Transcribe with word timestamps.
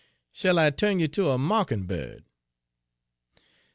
"'Shill 0.31 0.57
I 0.57 0.71
turn 0.71 0.97
you 0.97 1.07
ter 1.07 1.21
a 1.31 1.37
mawkin'bird?' 1.37 2.23